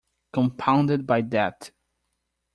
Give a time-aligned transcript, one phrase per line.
[0.33, 1.69] Compounded by debt.